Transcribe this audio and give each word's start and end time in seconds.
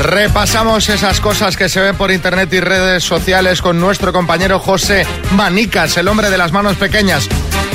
Repasamos 0.00 0.88
esas 0.88 1.20
cosas 1.20 1.58
que 1.58 1.68
se 1.68 1.78
ven 1.80 1.94
por 1.94 2.10
internet 2.10 2.50
y 2.54 2.60
redes 2.60 3.04
sociales 3.04 3.60
con 3.60 3.78
nuestro 3.78 4.14
compañero 4.14 4.58
José 4.58 5.06
Manicas, 5.32 5.94
el 5.98 6.08
hombre 6.08 6.30
de 6.30 6.38
las 6.38 6.52
manos 6.52 6.76
pequeñas. 6.76 7.28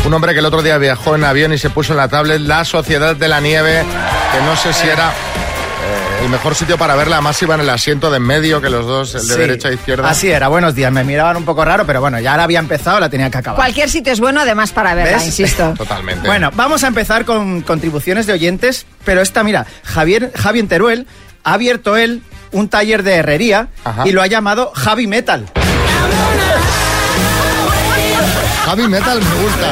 Un 0.05 0.13
hombre 0.13 0.33
que 0.33 0.39
el 0.39 0.45
otro 0.45 0.63
día 0.63 0.77
viajó 0.79 1.15
en 1.15 1.23
avión 1.23 1.53
y 1.53 1.59
se 1.59 1.69
puso 1.69 1.93
en 1.93 1.97
la 1.97 2.07
tablet 2.07 2.41
La 2.41 2.65
Sociedad 2.65 3.15
de 3.15 3.27
la 3.27 3.41
Nieve, 3.41 3.83
que 4.31 4.43
no 4.43 4.55
sé 4.55 4.73
si 4.73 4.87
era 4.87 5.09
eh, 5.09 6.23
el 6.23 6.29
mejor 6.29 6.55
sitio 6.55 6.79
para 6.79 6.95
verla, 6.95 7.17
además 7.17 7.39
iba 7.43 7.53
en 7.55 7.61
el 7.61 7.69
asiento 7.69 8.09
de 8.09 8.17
en 8.17 8.23
medio 8.23 8.59
que 8.59 8.69
los 8.71 8.87
dos, 8.87 9.13
el 9.13 9.27
de 9.27 9.33
Sí. 9.33 9.39
derecha 9.39 9.69
e 9.69 9.75
izquierda. 9.75 10.09
Así 10.09 10.29
era, 10.31 10.47
buenos 10.47 10.73
días. 10.73 10.91
Me 10.91 11.03
miraban 11.03 11.37
un 11.37 11.45
poco 11.45 11.63
raro, 11.63 11.85
pero 11.85 12.01
bueno, 12.01 12.19
ya 12.19 12.35
la 12.37 12.43
había 12.43 12.59
empezado, 12.59 12.99
la 12.99 13.09
tenía 13.09 13.29
que 13.29 13.37
acabar. 13.37 13.57
Cualquier 13.57 13.89
sitio 13.89 14.11
es 14.11 14.19
bueno, 14.19 14.41
además, 14.41 14.71
para 14.71 14.95
verla, 14.95 15.17
¿Ves? 15.17 15.27
insisto. 15.27 15.73
Totalmente. 15.77 16.27
Bueno, 16.27 16.49
vamos 16.55 16.83
a 16.83 16.87
empezar 16.87 17.23
con 17.23 17.61
contribuciones 17.61 18.25
de 18.25 18.33
oyentes, 18.33 18.87
pero 19.03 19.21
esta, 19.21 19.43
mira, 19.43 19.65
Javier, 19.83 20.31
Javi 20.35 20.63
Teruel 20.63 21.05
ha 21.45 21.53
abierto 21.53 21.95
él 21.95 22.21
un 22.51 22.67
taller 22.67 23.03
de 23.03 23.15
herrería 23.15 23.69
Ajá. 23.85 24.03
y 24.05 24.11
lo 24.11 24.21
ha 24.21 24.27
llamado 24.27 24.71
Javi 24.75 25.07
Metal. 25.07 25.45
Javi 28.65 28.87
Metal 28.87 29.19
me 29.21 29.41
gusta. 29.43 29.71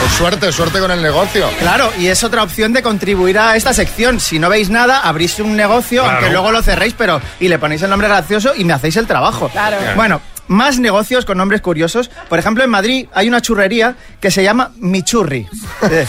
Pues 0.00 0.12
suerte, 0.12 0.52
suerte 0.52 0.80
con 0.80 0.90
el 0.90 1.00
negocio. 1.02 1.48
Claro, 1.60 1.90
y 1.98 2.08
es 2.08 2.24
otra 2.24 2.42
opción 2.42 2.72
de 2.72 2.82
contribuir 2.82 3.38
a 3.38 3.56
esta 3.56 3.72
sección. 3.72 4.20
Si 4.20 4.38
no 4.38 4.48
veis 4.50 4.68
nada, 4.68 5.00
abrís 5.00 5.38
un 5.38 5.56
negocio, 5.56 6.02
Claro. 6.02 6.16
aunque 6.18 6.32
luego 6.32 6.52
lo 6.52 6.62
cerréis, 6.62 6.94
pero 6.98 7.20
y 7.40 7.48
le 7.48 7.58
ponéis 7.58 7.82
el 7.82 7.90
nombre 7.90 8.08
gracioso 8.08 8.52
y 8.56 8.64
me 8.64 8.72
hacéis 8.74 8.96
el 8.96 9.06
trabajo. 9.06 9.48
Claro. 9.48 9.76
Bueno, 9.96 10.20
más 10.48 10.78
negocios 10.78 11.24
con 11.24 11.38
nombres 11.38 11.60
curiosos. 11.60 12.10
Por 12.28 12.38
ejemplo, 12.38 12.64
en 12.64 12.70
Madrid 12.70 13.06
hay 13.12 13.28
una 13.28 13.40
churrería 13.40 13.96
que 14.20 14.30
se 14.30 14.42
llama 14.42 14.72
Michurri. 14.76 15.46
Eh, 15.90 16.06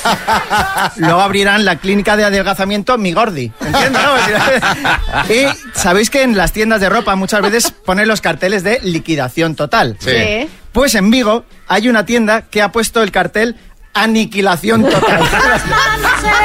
Luego 0.98 1.22
abrirán 1.22 1.66
la 1.66 1.78
clínica 1.78 2.18
de 2.18 2.26
adelgazamiento 2.26 2.98
Mi 2.98 3.14
Gordi. 3.14 3.52
¿Entiendes? 3.62 4.02
no? 4.02 5.34
y 5.34 5.48
sabéis 5.74 6.10
que 6.10 6.24
en 6.24 6.38
las 6.38 6.52
tiendas 6.52 6.82
de 6.82 6.90
ropa 6.90 7.16
muchas 7.16 7.42
veces 7.42 7.72
ponen 7.72 8.08
los 8.08 8.22
carteles 8.22 8.64
de 8.64 8.80
liquidación 8.82 9.56
total. 9.56 9.98
Sí. 10.00 10.12
Sí. 10.12 10.50
Pues 10.72 10.96
en 10.96 11.10
Vigo 11.10 11.46
hay 11.68 11.88
una 11.88 12.06
tienda 12.06 12.42
que 12.44 12.62
ha 12.62 12.72
puesto 12.72 13.02
el 13.02 13.12
cartel 13.12 13.56
Aniquilación 13.94 14.84
total. 14.84 15.22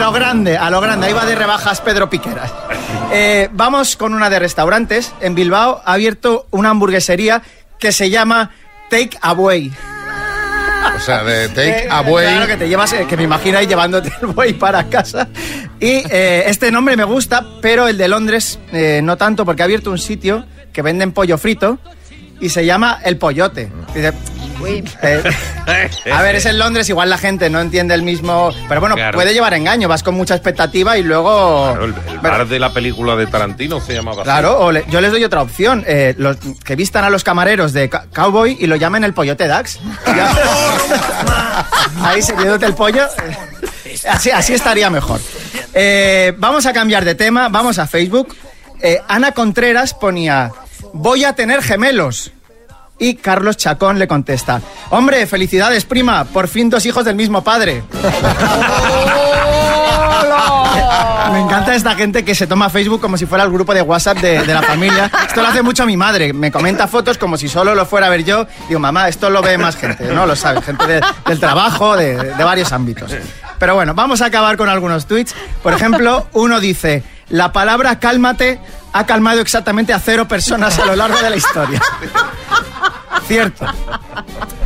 a 0.00 0.06
lo 0.06 0.12
grande, 0.12 0.56
a 0.56 0.70
lo 0.70 0.80
grande. 0.80 1.06
Ahí 1.06 1.12
va 1.12 1.26
de 1.26 1.34
rebajas 1.34 1.80
Pedro 1.80 2.08
Piqueras. 2.08 2.50
Eh, 3.12 3.48
vamos 3.52 3.96
con 3.96 4.14
una 4.14 4.30
de 4.30 4.38
restaurantes. 4.38 5.12
En 5.20 5.34
Bilbao 5.34 5.82
ha 5.84 5.92
abierto 5.94 6.46
una 6.50 6.70
hamburguesería 6.70 7.42
que 7.78 7.92
se 7.92 8.08
llama 8.10 8.50
Take 8.90 9.18
Away. 9.20 9.72
O 10.96 11.00
sea, 11.00 11.22
de 11.24 11.48
take 11.50 11.84
Eh, 11.84 11.88
away. 11.90 12.26
Claro, 12.26 12.46
que 12.46 12.56
te 12.56 12.68
llevas, 12.68 12.92
eh, 12.94 13.06
que 13.08 13.16
me 13.16 13.24
imagino 13.24 13.58
ahí 13.58 13.66
llevándote 13.66 14.10
el 14.22 14.28
buey 14.28 14.54
para 14.54 14.84
casa. 14.84 15.28
Y 15.78 16.02
eh, 16.10 16.44
este 16.46 16.70
nombre 16.72 16.96
me 16.96 17.04
gusta, 17.04 17.44
pero 17.60 17.86
el 17.88 17.98
de 17.98 18.08
Londres 18.08 18.58
eh, 18.72 19.00
no 19.02 19.16
tanto, 19.16 19.44
porque 19.44 19.62
ha 19.62 19.66
abierto 19.66 19.90
un 19.90 19.98
sitio 19.98 20.44
que 20.72 20.82
venden 20.82 21.12
pollo 21.12 21.36
frito 21.36 21.78
y 22.40 22.48
se 22.48 22.64
llama 22.64 23.00
El 23.04 23.18
Pollote. 23.18 23.70
Dice, 23.94 24.12
Uy. 24.60 24.84
eh, 25.02 25.22
a 26.12 26.22
ver, 26.22 26.36
es 26.36 26.46
en 26.46 26.58
Londres, 26.58 26.88
igual 26.88 27.08
la 27.10 27.18
gente 27.18 27.48
no 27.50 27.60
entiende 27.60 27.94
el 27.94 28.02
mismo. 28.02 28.50
Pero 28.68 28.80
bueno, 28.80 28.94
Claro. 28.96 29.16
puede 29.16 29.32
llevar 29.32 29.54
engaño, 29.54 29.88
vas 29.88 30.02
con 30.02 30.14
mucha 30.14 30.34
expectativa 30.34 30.96
y 30.98 31.02
luego. 31.02 31.70
Claro, 31.72 31.84
el, 31.86 31.94
el 32.08 32.18
bar 32.18 32.46
de 32.46 32.58
la 32.58 32.72
película 32.72 33.16
de 33.16 33.26
Tarantino 33.26 33.80
se 33.80 33.94
llamaba 33.94 34.22
así. 34.22 34.24
Claro, 34.24 34.58
o 34.60 34.72
le- 34.72 34.84
yo 34.90 35.00
les 35.00 35.10
doy 35.10 35.24
otra 35.24 35.42
opción, 35.42 35.84
eh, 35.86 36.14
los, 36.18 36.36
que 36.64 36.76
vistan 36.76 37.04
a 37.04 37.10
los 37.10 37.24
camareros 37.24 37.72
de 37.72 37.88
ca- 37.88 38.06
Cowboy 38.14 38.56
y 38.60 38.66
lo 38.66 38.76
llamen 38.76 39.04
el 39.04 39.14
Pollote 39.14 39.46
Dax. 39.46 39.80
Ahí 42.02 42.22
sirviéndote 42.22 42.66
el 42.66 42.74
pollo. 42.74 43.06
Así, 44.08 44.30
así 44.30 44.54
estaría 44.54 44.88
mejor. 44.88 45.20
Eh, 45.74 46.32
vamos 46.38 46.64
a 46.64 46.72
cambiar 46.72 47.04
de 47.04 47.14
tema, 47.14 47.48
vamos 47.48 47.78
a 47.78 47.86
Facebook. 47.86 48.34
Eh, 48.80 48.98
Ana 49.08 49.32
Contreras 49.32 49.92
ponía, 49.94 50.52
voy 50.94 51.24
a 51.24 51.34
tener 51.34 51.60
gemelos. 51.62 52.30
Y 53.00 53.14
Carlos 53.16 53.56
Chacón 53.56 53.98
le 53.98 54.06
contesta, 54.06 54.60
hombre, 54.90 55.26
felicidades 55.26 55.84
prima, 55.86 56.24
por 56.26 56.46
fin 56.48 56.70
dos 56.70 56.84
hijos 56.86 57.04
del 57.04 57.16
mismo 57.16 57.42
padre. 57.42 57.82
Me 61.32 61.38
encanta 61.40 61.74
esta 61.74 61.94
gente 61.94 62.24
que 62.24 62.34
se 62.34 62.46
toma 62.46 62.68
Facebook 62.70 63.00
como 63.00 63.16
si 63.16 63.24
fuera 63.24 63.44
el 63.44 63.50
grupo 63.50 63.72
de 63.72 63.82
WhatsApp 63.82 64.18
de, 64.18 64.40
de 64.44 64.52
la 64.54 64.62
familia. 64.62 65.10
Esto 65.26 65.40
lo 65.42 65.48
hace 65.48 65.62
mucho 65.62 65.86
mi 65.86 65.96
madre. 65.96 66.32
Me 66.32 66.50
comenta 66.50 66.86
fotos 66.88 67.18
como 67.18 67.36
si 67.36 67.48
solo 67.48 67.74
lo 67.74 67.86
fuera 67.86 68.06
a 68.08 68.10
ver 68.10 68.24
yo. 68.24 68.46
Digo, 68.68 68.80
mamá, 68.80 69.08
esto 69.08 69.30
lo 69.30 69.40
ve 69.40 69.56
más 69.56 69.76
gente. 69.76 70.04
No 70.12 70.26
lo 70.26 70.34
sabe, 70.36 70.60
gente 70.62 70.86
de- 70.86 71.00
del 71.26 71.38
trabajo, 71.40 71.96
de, 71.96 72.16
de 72.16 72.44
varios 72.44 72.72
ámbitos. 72.72 73.12
Pero 73.58 73.74
bueno, 73.74 73.94
vamos 73.94 74.20
a 74.22 74.26
acabar 74.26 74.56
con 74.56 74.68
algunos 74.68 75.06
tweets. 75.06 75.34
Por 75.62 75.72
ejemplo, 75.72 76.26
uno 76.32 76.58
dice, 76.60 77.02
la 77.28 77.52
palabra 77.52 77.98
cálmate 78.00 78.58
ha 78.92 79.06
calmado 79.06 79.40
exactamente 79.40 79.92
a 79.92 80.00
cero 80.00 80.26
personas 80.26 80.78
a 80.80 80.84
lo 80.86 80.96
largo 80.96 81.18
de 81.20 81.30
la 81.30 81.36
historia. 81.36 81.80
Cierto. 83.30 83.64